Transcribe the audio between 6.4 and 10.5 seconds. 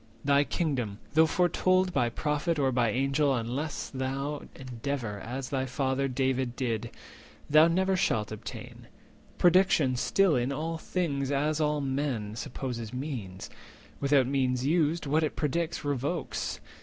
did, Thou never shalt obtain: prediction still